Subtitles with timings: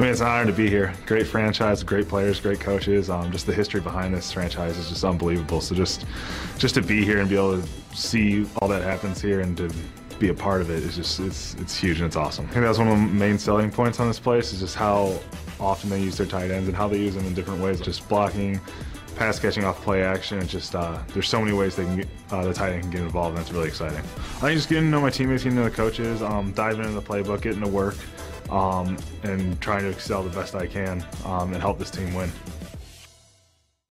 [0.00, 0.94] I mean, it's an honor to be here.
[1.04, 3.10] Great franchise, great players, great coaches.
[3.10, 5.60] Um, just the history behind this franchise is just unbelievable.
[5.60, 6.06] So just,
[6.56, 9.70] just to be here and be able to see all that happens here and to
[10.18, 12.46] be a part of it is just it's it's huge and it's awesome.
[12.46, 15.20] I think that's one of the main selling points on this place is just how
[15.60, 17.78] often they use their tight ends and how they use them in different ways.
[17.78, 18.58] Just blocking,
[19.16, 20.38] pass catching off play action.
[20.38, 22.90] It's just uh, there's so many ways they can get, uh, the tight end can
[22.90, 23.98] get involved, and that's really exciting.
[23.98, 26.86] I think just getting to know my teammates, getting to know the coaches, um, diving
[26.86, 27.96] into the playbook, getting to work,
[28.50, 32.30] um, and trying to excel the best I can um, and help this team win.